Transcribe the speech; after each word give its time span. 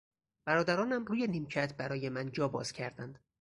برادرانم 0.45 1.05
روی 1.05 1.27
نیمکت 1.27 1.77
برای 1.77 2.09
من 2.09 2.31
جا 2.31 2.47
باز 2.47 2.71
کردند. 2.71 3.19